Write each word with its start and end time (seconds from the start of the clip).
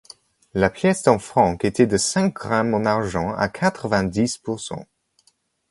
La 0.55 0.71
pièce 0.71 1.03
d'un 1.03 1.19
franc 1.19 1.57
était 1.61 1.85
de 1.85 1.95
cinq 1.95 2.33
grammes 2.33 2.73
en 2.73 2.85
argent 2.85 3.35
à 3.35 3.49
quatre-vingt-dix 3.49 4.39
pour 4.39 4.59
cent. 4.59 4.87